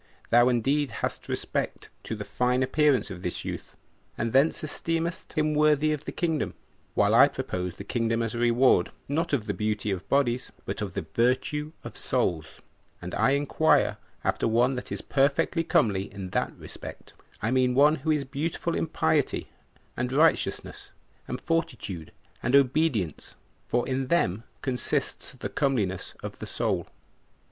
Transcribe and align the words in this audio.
Thou 0.31 0.49
indeed 0.49 0.89
hast 1.05 1.29
respect 1.29 1.91
to 2.05 2.15
the 2.15 2.25
fine 2.25 2.63
appearance 2.63 3.11
of 3.11 3.21
this 3.21 3.45
youth, 3.45 3.75
and 4.17 4.33
thence 4.33 4.63
esteemest 4.63 5.33
him 5.33 5.53
worthy 5.53 5.93
of 5.93 6.05
the 6.05 6.11
kingdom, 6.11 6.55
while 6.95 7.13
I 7.13 7.27
propose 7.27 7.75
the 7.75 7.83
kingdom 7.83 8.23
as 8.23 8.33
a 8.33 8.39
reward, 8.39 8.89
not 9.07 9.31
of 9.31 9.45
the 9.45 9.53
beauty 9.53 9.91
of 9.91 10.09
bodies, 10.09 10.51
but 10.65 10.81
of 10.81 10.95
the 10.95 11.05
virtue 11.13 11.73
of 11.83 11.95
souls, 11.95 12.47
and 12.99 13.13
I 13.13 13.33
inquire 13.33 13.97
after 14.23 14.47
one 14.47 14.73
that 14.73 14.91
is 14.91 15.03
perfectly 15.03 15.63
comely 15.63 16.11
in 16.11 16.31
that 16.31 16.53
respect; 16.57 17.13
I 17.43 17.51
mean 17.51 17.75
one 17.75 17.97
who 17.97 18.09
is 18.09 18.23
beautiful 18.23 18.73
in 18.73 18.87
piety, 18.87 19.49
and 19.95 20.11
righteousness, 20.11 20.89
and 21.27 21.39
fortitude, 21.39 22.11
and 22.41 22.55
obedience, 22.55 23.35
for 23.67 23.87
in 23.87 24.07
them 24.07 24.45
consists 24.63 25.33
the 25.33 25.49
comeliness 25.49 26.15
of 26.23 26.39
the 26.39 26.47
soul." 26.47 26.87